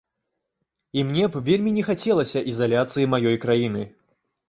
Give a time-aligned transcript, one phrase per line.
[0.99, 3.89] І мне б вельмі не хацелася ізаляцыі маёй краіны.